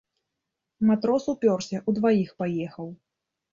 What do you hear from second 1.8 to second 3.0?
удваіх паехаў.